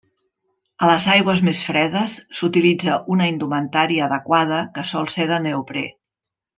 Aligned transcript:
A 0.85 0.87
les 0.91 1.05
aigües 1.15 1.43
més 1.49 1.61
fredes 1.65 2.17
s'utilitza 2.39 2.97
una 3.17 3.29
indumentària 3.35 4.09
adequada 4.11 4.67
que 4.79 4.89
sol 4.95 5.15
ser 5.19 5.33
de 5.35 5.43
neoprè. 5.49 5.89